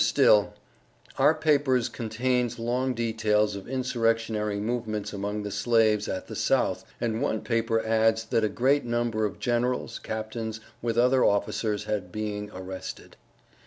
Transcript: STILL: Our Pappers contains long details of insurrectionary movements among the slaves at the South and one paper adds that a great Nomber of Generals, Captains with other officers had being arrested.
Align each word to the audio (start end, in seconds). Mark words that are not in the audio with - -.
STILL: 0.03 0.55
Our 1.19 1.35
Pappers 1.35 1.87
contains 1.87 2.57
long 2.57 2.95
details 2.95 3.55
of 3.55 3.69
insurrectionary 3.69 4.59
movements 4.59 5.13
among 5.13 5.43
the 5.43 5.51
slaves 5.51 6.07
at 6.07 6.25
the 6.25 6.35
South 6.35 6.83
and 6.99 7.21
one 7.21 7.41
paper 7.41 7.85
adds 7.85 8.23
that 8.25 8.43
a 8.43 8.49
great 8.49 8.83
Nomber 8.83 9.25
of 9.27 9.37
Generals, 9.37 9.99
Captains 9.99 10.59
with 10.81 10.97
other 10.97 11.23
officers 11.23 11.83
had 11.83 12.11
being 12.11 12.49
arrested. 12.51 13.15